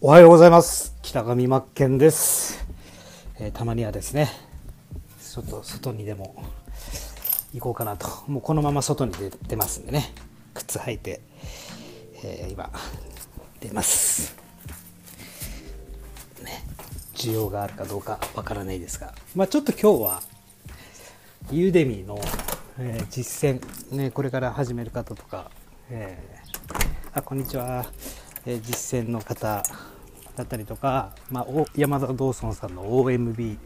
[0.00, 0.94] おはようございます。
[1.02, 2.64] 北上真剣です、
[3.40, 4.30] えーたまにはですね、
[5.20, 6.40] ちょっと外にでも
[7.52, 8.06] 行こうかなと。
[8.28, 10.14] もうこのまま外に出てますんでね、
[10.54, 11.20] 靴履いて、
[12.22, 12.70] えー今、
[13.58, 14.36] 出ます。
[16.44, 16.62] ね、
[17.14, 20.22] 需要があるかどうかわからないですが、まあちょっと今日は、
[21.50, 22.20] ユーデミーの、
[22.78, 25.50] えー実践、ね、これから始める方とか、
[25.90, 27.84] えーあこんにちは、
[28.46, 29.62] え実践の方
[30.36, 33.58] だったりとか、まあ、山田道尊さんの OMB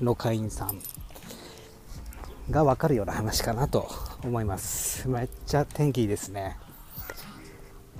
[0.00, 0.78] の会員さん
[2.50, 3.88] が分かるような話かなと
[4.24, 5.08] 思います。
[5.08, 6.56] めっちゃ天気いいですね。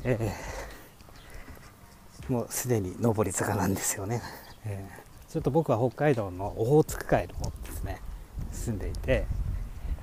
[0.05, 0.63] えー
[2.29, 4.23] もうすでに上り坂なんですよね、
[4.65, 8.01] えーちょっと僕は北海道のオホーツク海の方ですね
[8.53, 9.27] 住んでいて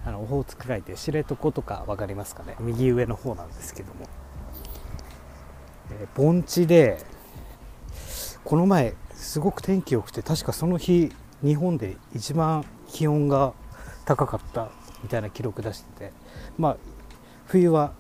[0.04, 2.56] あのオホーツク海って知床とか分かりますかね？
[2.60, 4.08] 右上の方なんですけども、
[5.92, 7.04] えー盆地で
[8.44, 11.12] この前すごく天気良くて確かその日
[11.44, 13.54] 日本で一番気温が
[14.06, 14.72] 高かった
[15.04, 16.14] みたいな記録出してて
[16.58, 16.78] まあ
[17.46, 17.94] 冬は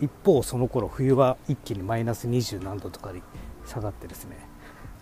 [0.00, 3.22] 一方その頃冬は一気にマイナス20何度とかに
[3.66, 4.36] 下がってですね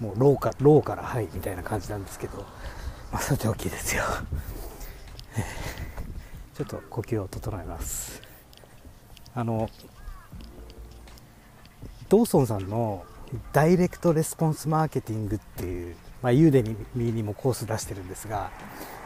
[0.00, 2.38] もうローかローからハイみたいな感じなんですけど、
[3.12, 4.04] まあ、さておきですよ。
[6.54, 8.22] ちょっと呼吸を整えます。
[9.34, 9.68] あの
[12.08, 13.04] ドーソンさんの
[13.52, 18.50] ダイレクトレスポンスマーケティングっていう、まあ、 Udemy にもコース出してるんですが、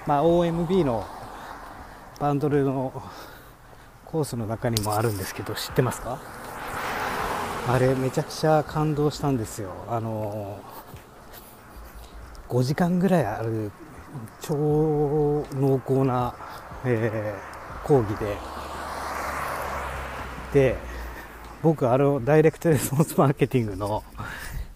[0.07, 1.07] まあ、OMB の
[2.19, 2.93] バンドルの
[4.05, 6.21] コースの中にもあるんですけど知ってますか？
[7.69, 9.71] あれめちゃくちゃ感動したんですよ。
[9.89, 10.59] あの
[12.49, 13.71] 5時間ぐらいある
[14.41, 16.35] 超濃厚な、
[16.85, 17.51] えー
[17.87, 18.37] 講義で。
[20.53, 20.90] で
[21.63, 24.03] 僕あのダイレクトレスポンスマーケティングの、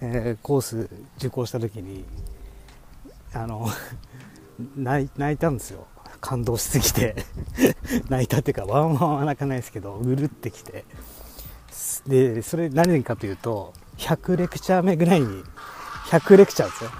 [0.01, 2.05] えーコース受講した時に
[3.33, 3.67] あの
[4.77, 5.87] 泣いたんですよ。
[6.21, 7.17] 感動しすぎて。
[8.09, 10.85] 泣いたっていうかワンワンは泣かないですけどうるってきて。
[12.07, 15.43] でそれ何かというと100レクチャー目ぐらいに
[16.09, 16.91] 100レクチャーですよ、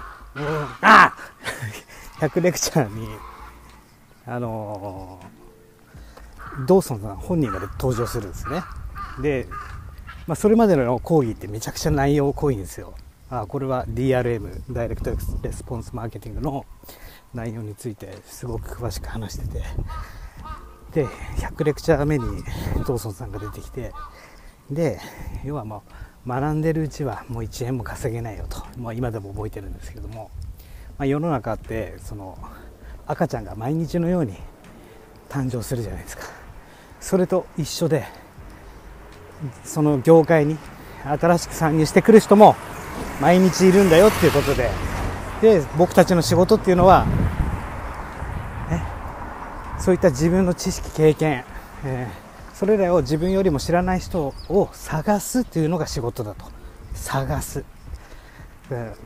[0.81, 1.13] あ
[2.19, 3.07] 100 レクチャーに
[4.25, 5.35] あのー
[6.65, 8.63] ドーソンさん本人が登場するんですね。
[9.19, 9.47] で、
[10.27, 12.95] まあ、それまでの講義ってめちゃくちゃ内容濃いんですよ。
[13.29, 16.65] あこれは DRM ダイレクトレスポンスマーケティングの
[17.33, 19.63] 内容についてすごく詳しく話してて。
[20.93, 22.25] で100レクチャー目に
[22.87, 23.91] ドーソンさんが出てきて。
[24.69, 24.99] で
[25.43, 25.83] 要はも
[26.25, 30.31] う学んでるうちはもう1円も稼げないよと、まあ、今でも覚えてるんですけども、
[30.97, 32.35] まあ、世の中ってその
[33.05, 34.33] 赤ちゃんが毎日のように
[35.29, 36.23] 誕生するじゃないですか。
[36.99, 38.05] それと一緒で
[39.63, 40.57] その業界に
[41.03, 42.55] 新しく参入してくる人も
[43.21, 44.69] 毎日いるんだよっていうことで。
[45.41, 47.05] で僕たちの仕事っていうのは、
[48.69, 48.83] ね、
[49.79, 51.43] そういった自分の知識経験、
[51.83, 52.25] えー
[52.55, 56.45] それらを自分よりも知らない人を探すっていうのが仕事だと。
[56.93, 57.65] 探す。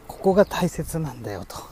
[0.08, 1.64] ここが大切なんだよと、ま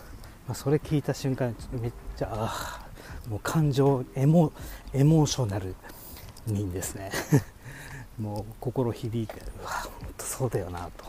[0.50, 2.82] あ、それ聞いた瞬間めっちゃあ
[3.30, 4.52] もう感情エモ
[4.92, 5.76] エモーショナル
[6.48, 7.12] にですね。
[8.20, 11.06] もう心響いてうわ本当そうだよなと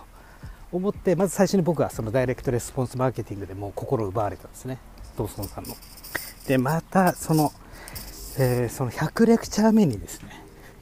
[0.71, 4.79] 思ってまず最初に僕はそのダイレクトレスポンスマーケティングでもう心奪われたんですね。
[5.17, 5.75] ドーソンさんの。
[6.47, 7.53] でまたその、
[8.39, 10.29] えーその100レクチャー目にですね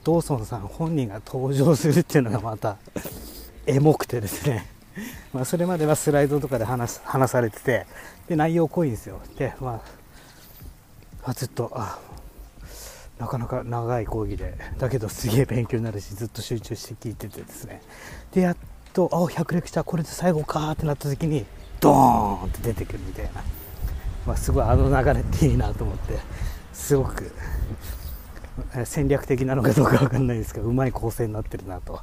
[0.04, 2.76] ドーソンさん本人が登場するっていうのがまた
[3.66, 4.66] エモくてですね。
[5.32, 7.86] まあそれまではスライドとかで話話されてて
[8.28, 9.20] で内容濃いんですよ。
[9.38, 9.80] でま
[11.24, 11.98] あずっとあ
[13.18, 14.56] なかなか長い講義で。
[14.78, 17.82] だけどすげえ勉強になるしずっと集中して聞いててですね。
[18.32, 18.56] でやっ
[18.92, 21.44] とあ100レクチャーこれで最後かってなった時に
[21.80, 23.42] ドーンって出てくるみたいな、
[24.26, 26.18] まあ、すごいあの流れっていいなと思って。
[26.76, 27.32] すごく
[28.84, 32.00] 戦略的なのかどうかわかんないですけどうまい構成になってるなと、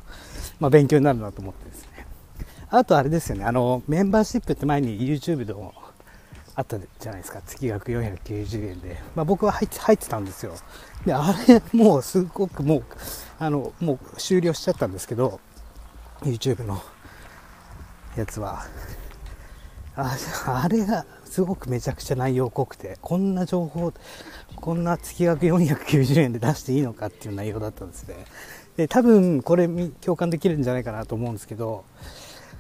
[0.60, 2.08] まあ、勉強になるなと思ってですね。
[2.70, 3.46] あとあれですよね。
[3.46, 5.74] あのメンバーシップって前に YouTube でも
[6.56, 7.42] あったじゃないですか。
[7.46, 10.54] 月額490円で、まあ、僕は入って入ってたんですよ。
[11.06, 12.84] であれもうすごくもう
[13.40, 15.40] あのもう終了しちゃったんですけど
[16.22, 16.82] YouTube の
[18.16, 18.66] やつは。
[19.96, 20.18] あ
[20.48, 23.94] あれがすごくめちゃくちゃ内容濃くてこんな情報
[24.56, 28.26] こんな月額490円で出していいのかっていう内容だったんですね。
[28.76, 29.68] で多分これ
[30.02, 31.86] 共感できるんじゃないかなと思うんですけど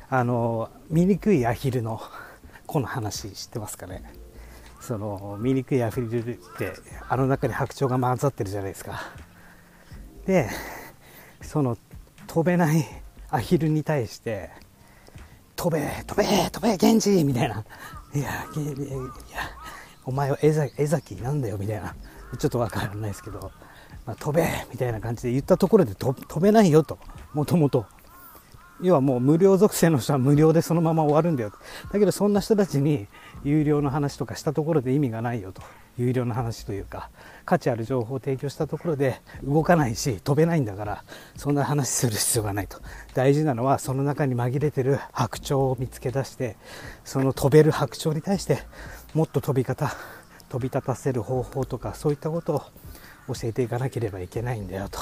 [0.10, 2.00] あの醜いアヒルの
[2.74, 4.02] この話知ってますかね。
[4.82, 6.74] その醜いアヒルって
[7.08, 9.00] あの中に白鳥が混ざってるじゃないですか。
[10.26, 10.50] で
[11.44, 11.78] その
[12.26, 12.84] 飛べない
[13.30, 14.50] アヒルに対して
[15.56, 17.64] 飛べ飛べ飛べ源氏みたいな。
[18.16, 19.08] いやいやいや
[20.06, 20.52] お前は江
[20.88, 21.96] 崎なんだよみたいな。
[22.40, 23.52] ちょっとわからないですけど、
[24.08, 26.98] まあ、飛べみたいな感じで言ったところで飛べないよと。
[27.36, 27.86] もともと。
[28.82, 31.52] 要はもう無料属性の人は無料でそのまま終わるんだよ。
[31.92, 33.08] だけどそんな人たちに
[33.44, 35.62] 有料の話とかしたところで意味がないよと。
[35.98, 37.12] 有料の話というか
[37.46, 41.04] 価値ある情報を提供したところで動かないし飛べないんだから
[41.36, 42.80] そんな話する必要がないと。
[43.14, 46.56] 大事なのはその中に紛れてる白鳥を見つけ出して
[47.06, 48.64] その飛べる白鳥に対して
[49.14, 49.94] もっと飛び方
[50.50, 52.56] 飛び立たせる方法とかそういったこと
[53.28, 55.00] を教えていかなければいけないんだよと、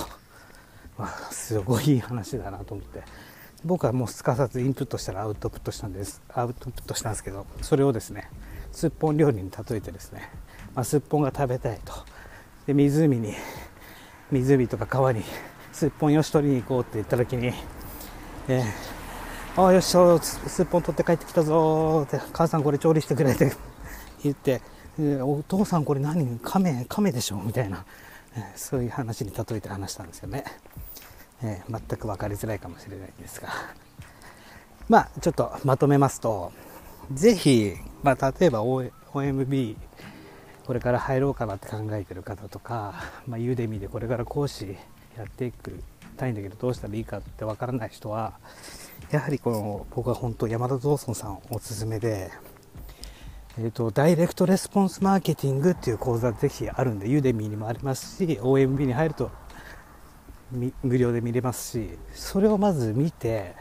[0.97, 3.30] まあ、すごいいい話だなと思って。
[3.63, 6.21] 僕はもうすかさずインプットしたらアウトプットしたんです。
[6.33, 8.29] アウトプットしたんですけどそれをですね
[8.71, 10.29] すっぽん料理に例えてですね、
[10.73, 11.93] まあ、すっぽんが食べたいと。
[12.65, 13.33] で湖に
[14.31, 15.23] 湖とか川に
[15.71, 17.53] すっぽんよし取りに行こうって言った時に、
[18.47, 23.51] えー、ああよしすっぽん取って帰ってきたぞって母さんこれ調理してくれって
[24.23, 24.61] 言って、
[25.21, 26.39] お父さんこれ何？
[26.43, 27.85] 亀亀でしょみたいな、
[28.55, 30.43] そういう話に例えて話したんですよね。
[31.43, 33.49] えー、全く分かりづらいかもしれないんですが。
[34.89, 36.51] まあちょっとまとめますと
[37.13, 37.73] ぜひ、
[38.03, 39.77] まあ、例えば OMB
[40.65, 42.93] これから入ろうかなって考えてる方とか、
[43.27, 44.77] まあ、ユーデミでこれから講師
[45.17, 45.81] やっていく
[46.21, 48.33] たいんだけどどうしたらいいかって分からない人は
[49.09, 52.31] やはりこの僕は本当山田道尊さんおすすめで、
[53.57, 59.31] えーと、ダイレクトレスポンスマーケティングっていう講座ぜひあるんでユーデミーにもありますし OMB に入ると
[60.51, 63.55] 無料で見れますしそれをまず見て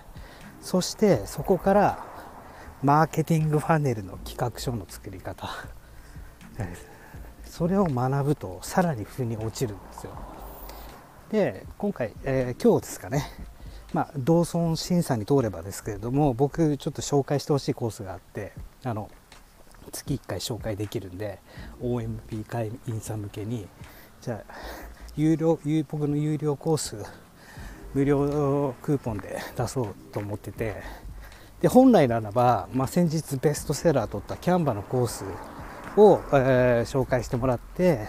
[0.60, 2.04] そしてそこから
[2.82, 5.48] マーケティングファネルの企画書の作り方。
[7.44, 10.12] それを学ぶとさらに腑に落ちるんですよ。
[11.30, 13.24] で今回、えー、今日ですかね。
[13.92, 18.52] まあ、同村審査に通ればですけれども僕ちょっと紹介してほしいコースがあって
[18.84, 19.10] あの
[19.90, 21.40] 月1回紹介できるんで
[21.82, 23.66] OMP 会員さん向けに
[24.20, 24.54] じゃあ
[25.20, 25.58] 有料
[25.88, 26.96] 僕の有料コース
[27.94, 31.10] 無料クーポンで出そうと思ってて。
[31.60, 35.24] で本来ならば、まあ、先日ベストセラー取ったキャンバのコース
[35.96, 38.08] を、えー、紹介してもらって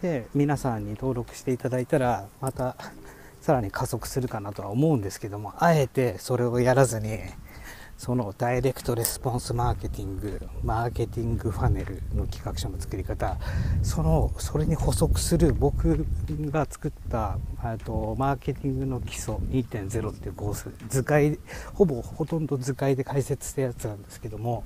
[0.00, 2.76] で皆さんに登録していただいたらまた
[3.42, 7.18] さらに加速するかなとは思うんですけどもあえてそれをやらずに
[7.98, 13.38] そのダイレクトレスポンスマーケティングマーケティングファネルの企画書の作り方
[13.82, 16.06] そのそれに補足する僕
[16.50, 17.38] が作った
[17.84, 21.38] とマーケティングの基礎2.0っていうコース図解
[21.72, 24.64] ほぼほとんど図解で解説したやつなんですけども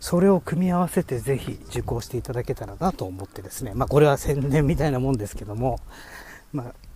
[0.00, 3.72] それを組み合わせてぜひ受講していただけたらなと思ってですね。
[3.74, 5.78] まあこれは宣伝みたいなもんですけども
[6.52, 6.87] まあ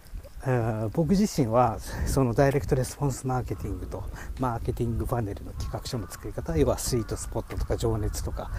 [0.92, 4.02] 僕自身は そのダイレクトレスポンスマーケティングと
[4.40, 8.50] マーケティングファネルの企画書の作り方要はスイートスポットとか情熱とか、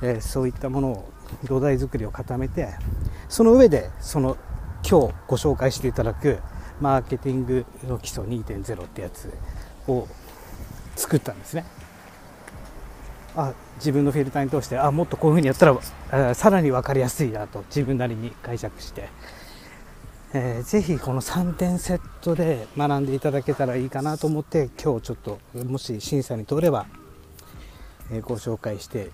[0.00, 1.10] えー、そういったものを
[1.44, 2.74] 土台作りを固めて
[3.28, 4.36] その上でその
[4.88, 6.38] 今日ご紹介していただく
[6.80, 9.32] マーケティングの基礎2.0ってやつ
[9.88, 10.06] を
[10.94, 11.64] 作ったんですね。
[13.36, 19.08] あ自分のフィルターに通してあもっとこういうふうにやったらさらに分かりやすいなと自分なりに解釈して。
[20.36, 26.86] えー、ぜひこの3点セットで学んでいただけたらいいかなと思って今日ちょっともし審査に通れば、
[28.10, 29.12] えー、ご紹介して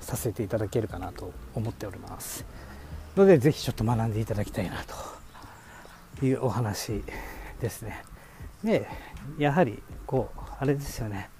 [0.00, 2.46] させていただけるかなと思っております。
[3.16, 4.76] のでぜひちょっと学んでいただきたいな
[6.18, 7.02] というお話
[7.60, 8.04] ですね。
[8.62, 8.86] で
[9.38, 11.30] やはりこうあれですよね。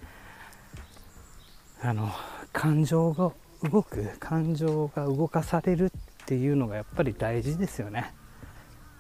[1.83, 2.11] あの
[2.53, 3.31] 感情が
[3.71, 5.93] 動く感情が動かされる
[6.25, 8.13] っていうのがやっぱり大事ですよね。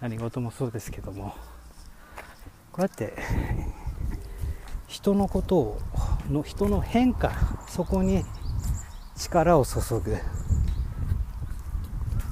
[0.00, 1.34] 何事もそうですけども
[2.72, 3.14] こうやって
[4.86, 5.80] 人のことを
[6.30, 7.32] の人の変化
[7.68, 8.24] そこに
[9.16, 10.16] 力を注ぐ。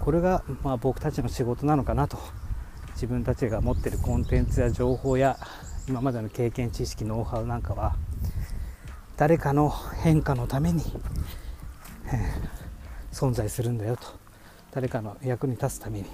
[0.00, 2.18] これがまあ僕たちの仕事なのかなと。
[2.94, 5.38] 自分たちが持ってるコンテンツや情報や
[5.86, 7.94] 今までの経験知識ノウハウなんかは
[9.16, 9.72] 誰かの
[10.02, 10.82] 変化のために、
[12.12, 12.32] え、
[13.12, 14.02] 存在するんだよと。
[14.72, 16.06] 誰かの役に立つために。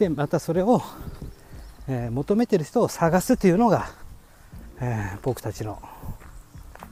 [0.00, 0.80] でまたそれを、
[1.86, 3.90] えー、求めてる人を探すというのが、
[4.80, 5.78] えー、僕たちの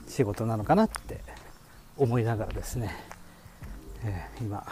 [0.07, 1.19] 仕事なのかなって
[1.97, 2.95] 思いながらですね、
[4.03, 4.63] えー、今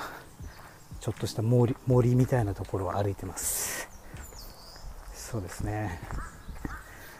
[0.99, 3.89] ちょっとした森森みたいなところを歩いてます。
[5.15, 5.99] そうですね。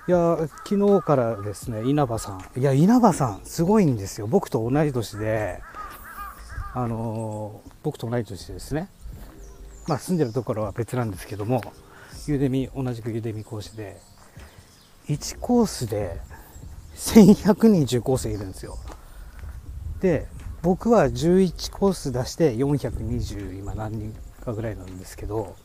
[0.08, 2.60] いや昨日からですね稲葉さん。
[2.60, 4.28] いや稲葉さんすごいんですよ。
[4.28, 5.64] 僕と同じ年で
[6.76, 8.88] あの僕と同じ年ですね。
[9.88, 11.62] まあ、住んでるところは別なんですけども
[12.28, 13.98] ゆでみ同じくゆでみ講師で
[15.08, 16.20] 1コースで
[16.96, 18.78] 1100人受講生いるんですよ。
[20.02, 20.28] で、
[20.62, 25.56] 僕は11コース出して420今何人かぐらいなんですけど、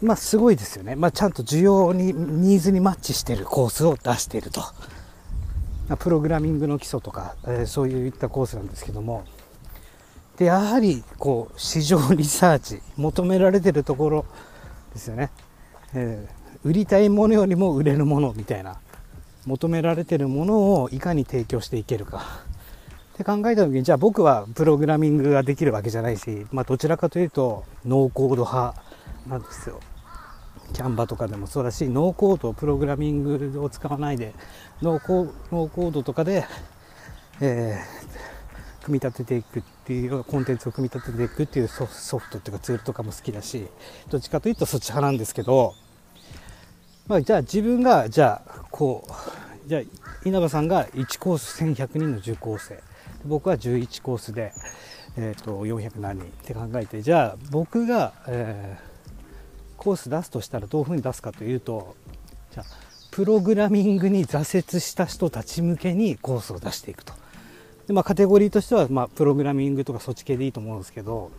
[0.00, 0.94] まあすごいですよね。
[0.94, 4.62] まあちゃんと需要に、ニーズにマッチしてるコースを出していると。
[5.98, 9.24] プログラミングの基礎とか、えー、そういったコースなんですけども、
[10.38, 14.24] で、やはり、こう、市場リサーチ、求められてるところ
[14.94, 15.30] ですよね。
[15.94, 18.78] えー、売りたいものよりも売れるものみたいな、
[19.46, 22.22] 求められてるものをいかに提供していけるか。
[23.14, 28.80] って考えた時に、じゃあ僕はプログラミングができるわけじゃないし、まあどちらかというと、ノーコード派
[29.26, 29.80] なんですよ。
[30.72, 34.34] キャンバとかでもそうだし、ノーコード、プログラミングを使わないで、
[34.82, 36.44] ノーコードとかで、
[37.40, 38.37] えー
[38.88, 43.66] 組み立てていくっていうコンテンツを組み立てていくっていうソフトっていうかツールとかも好きだし
[44.08, 45.74] どっちかというとそっち派なんですけど、
[47.06, 49.82] まあ、じゃあ自分がじゃあこうじゃあ
[50.24, 52.82] 稲葉さんが1コース1100人の受講生
[53.26, 54.52] 僕は11コースで、
[55.18, 61.94] えー、と400何人って考えてじゃあ僕が、えー、コース出すとしたらどういうふうに出すかというと
[62.52, 62.66] じゃあ
[63.10, 67.17] プログラミングに挫折した人たち向けにコースを出していくと。
[67.88, 71.32] で、まあ、カテゴリーとしては、まあ、プログラミングとかそっち系でいいと思うんですけど、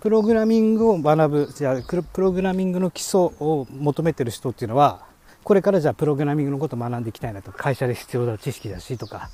[0.00, 5.04] プログラミングを学ぶ、じゃあ、プログラミングの基礎を求めてる人っていうのは、
[5.44, 9.28] これからじゃあ、プログラミングのことを学んでいきたいなと、会社で必要な知識だしとか、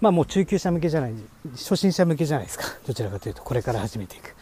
[0.00, 1.14] まあもう中級者向けじゃない、
[1.52, 2.64] 初心者向けじゃないですか。
[2.86, 4.34] どちらかというと、これから始めていく。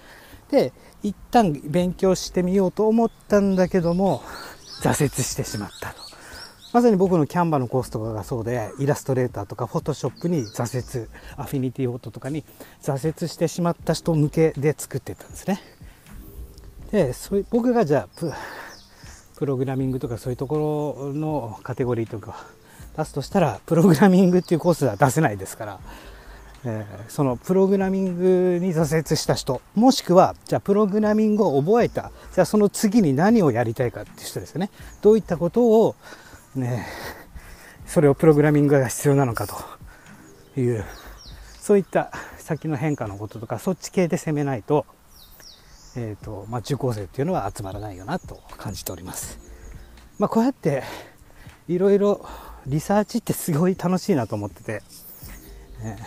[0.53, 0.73] で、
[1.03, 4.23] 一旦勉強してみようと思ったんだけども、
[4.83, 6.08] 挫折してしまったと。
[6.73, 12.45] まさに僕のキャンバのコースとかがそうで、イラストレーターとかフォトショップに挫折、アフィニティフォトとかに
[12.83, 15.63] 挫折してしまった人向けで作ってたんですね。
[16.91, 22.45] で、そういう僕がじゃあプ、ログラミングとかそういうところのカテゴリーとか
[22.99, 25.81] 出すとしたら、プログラミングっていうコースは出せないですから、
[26.65, 34.71] えー、そのプログラミングに挫折した人、もしくは、じゃあプログラミングを覚えた、じゃあその次に何をやりたいかっていう人ですよね。
[35.01, 35.95] どういったことを
[36.55, 36.87] ね、
[37.87, 40.85] それをプログラミングが必要なのかという、
[41.61, 44.87] そういった先の変化のこととか、そっち系で攻めないと、
[45.97, 49.39] えっ、ー、と、まあ、受講生っていうのは集まらないよなと感じております。
[50.19, 50.83] まあ、こうやって、
[51.69, 52.27] いろいろ
[52.67, 54.83] リサーチってすごい楽しいなと思ってて、
[55.83, 56.05] えー、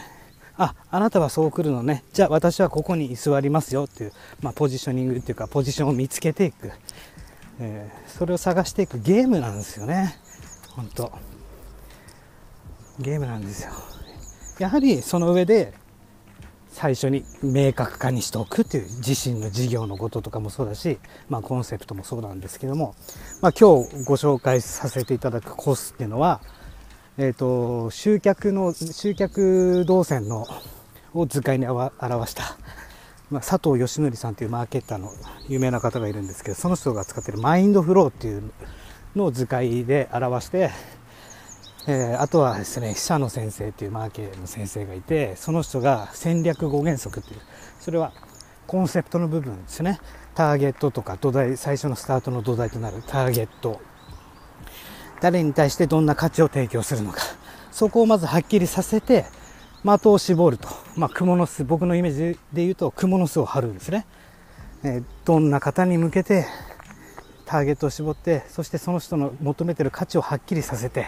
[0.58, 2.04] あ、あなたはそう来るのね。
[2.14, 6.72] じゃあ私はここに居座りますよっていう、まあ、ポジショニングっていうか、ポジションを見つけていく。
[7.60, 10.20] えー、それを探していくゲームなんですよね。
[10.76, 11.12] 本当。
[13.00, 13.72] ゲームなんですよ。
[14.60, 15.74] やはりその上で
[16.70, 21.00] 最初に明確化にしておくっていう自身の事業のこととかもそうだし、
[21.30, 22.96] まあ、コンセプトもそうなんですけども、
[23.42, 26.42] まあ、今日ご紹介させていただくコースっていうのは、
[27.18, 30.48] えっ、ー、と集客の集客動線の
[31.14, 31.92] を図解に表
[32.28, 32.58] した、
[33.30, 35.12] まあ、佐藤義則さんというマーケッターの
[35.50, 38.52] 有名な方がいるんですけどその人が使ってるマインドフローっていう
[39.16, 40.72] の図解で表して、
[41.88, 47.40] えー、あとはですね、久野先生っていうマーケの先生がいて、その人が戦略5原則っていう、
[47.80, 48.14] それは
[48.68, 50.00] コンセプトの部分ですね。
[50.36, 53.82] ターゲットとか土台、最初のスタートの土台となるターゲット。
[55.20, 57.22] 誰に対してどんな価値を提供するのか。
[57.72, 59.26] そこをまずはっきりさせて、
[59.84, 60.68] 的を絞ると。
[60.96, 64.06] まあ、蜘蛛の巣、僕のイメージで言うと、蜘蛛の巣を張るんですね。
[64.84, 66.46] えー、どんな方に向けて
[67.52, 71.08] ターゲットを絞って、そしてその人の求めてる価値をはっきりさせて、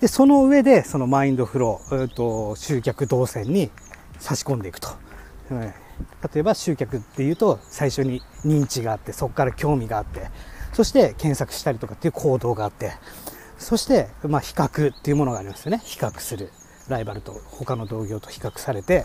[0.00, 3.70] で、その上で、そのマインドフロー、えー、と集客動線に
[4.18, 4.88] 差し込んでいくと。
[5.50, 5.72] うん
[6.32, 10.30] 例えば集客っていうと、最初に認知があって、そこから興味があって、
[10.72, 12.92] そして検索したりとかっていう行動があって、
[13.58, 15.82] そして、まあ、比較っていうものがありますよね。
[15.84, 16.50] 比較する。
[16.88, 19.04] ライバルと他の同業と比較されて、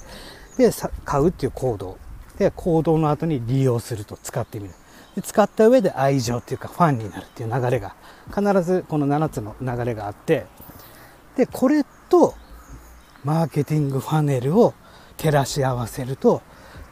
[0.57, 0.71] で、
[1.03, 1.97] 買うっていう行動。
[2.37, 4.73] で、行動の後に利用すると使ってみる。
[5.21, 7.95] 使った上で愛情っていうかファンになるっていう流れが
[8.27, 10.45] 必ずこの7つの流れがあって
[11.37, 12.33] でこれと
[13.23, 14.73] マーケティングファネルを
[15.17, 16.41] 照らし合わせると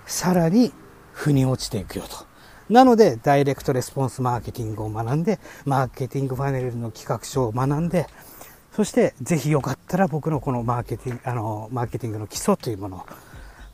[0.06, 0.72] さらに
[1.14, 2.26] 腑に落ちていくよと。
[2.70, 8.08] なので、ダイレクトレスポンスマーケティングを学んで、マーケティングファネルの企画書を学んで、
[8.72, 13.06] そしてぜひよかったら僕のこのマーケティング、あの、マーケティングの基礎というもの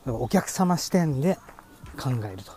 [0.07, 1.37] をお客様視点で
[1.97, 2.51] 考えると。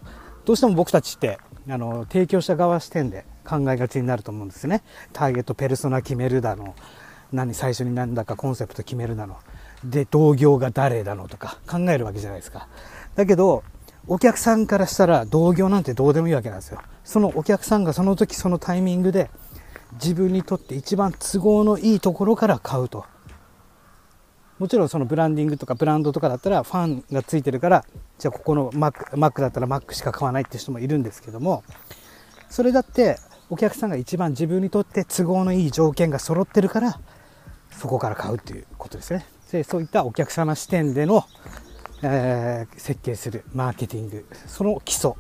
[0.44, 1.38] どうしても僕たちって
[1.69, 4.83] あの提供者側視点で考えがちになると思うんですね。
[5.12, 6.75] ターゲットペルソナ決めるだの
[7.33, 9.37] 何最初に何だかコンセプト決めるだの
[9.85, 12.69] で同業が誰だのとか考えるわけじゃないですか。
[13.14, 13.62] だけど
[14.07, 16.81] お客さんからしたら同業なんてどうでもいいわけなんですよ。
[17.04, 19.31] そのお客さんがその時そのタイミングで
[19.95, 23.04] 自分にとって一番都合のいいところから買うと。
[24.62, 27.85] もちろんそのブランディングとかブランドとかだったらファンがついてるから
[28.21, 31.64] じゃあここのマックマックだったらマックしか買わないって人もいるんですけども
[32.49, 33.16] それだって
[33.50, 37.00] お客さんが一番自分にとって都合のいい条件が揃ってるから
[37.73, 39.26] そこから買うっていうことですね。
[39.50, 41.25] でそういったお客様視点での、
[42.04, 45.14] えー、設計するマーケティングその基礎っ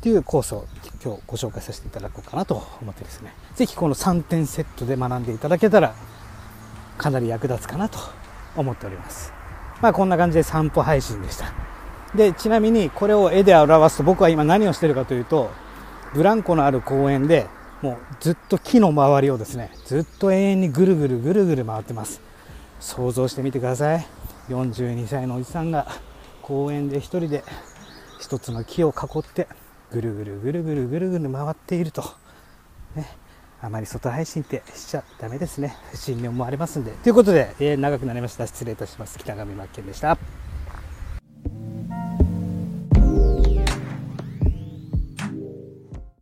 [0.00, 0.66] ていうコースを
[1.04, 3.32] 今日ご紹介させていただこうかなと思ってですね。
[3.54, 5.94] 是非この3点セットで学んでいただけたら
[6.98, 8.25] かなり役立つかなと
[8.56, 9.32] 思っております。
[9.80, 11.52] まあこんな感じで散歩配信でした。
[12.14, 15.50] でちなみにこれを絵で表すと僕は今何をしてるかというと
[16.14, 17.46] ブランコのある公園で
[17.82, 22.20] もうずっと木の周りをですねずっと永遠にぐるぐるぐるぐる回ってます。
[22.80, 24.06] 想像してみてください。
[24.48, 25.86] 42歳のおじさんが
[26.42, 27.42] 公園で1人で
[28.20, 29.48] 1つの木を囲って
[29.90, 32.02] ぐるぐるぐるぐるぐるぐる回っていると、
[32.94, 33.08] ね、
[33.60, 35.76] あまり外配信ってしちゃだめですね。
[35.90, 36.92] 不審に思われますんで。
[36.92, 38.46] ということで、えー、長くなりました。
[38.46, 39.18] 失礼いたします。
[39.18, 40.18] 北上真剣でした。